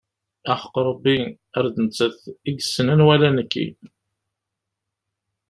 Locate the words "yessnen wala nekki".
2.55-3.67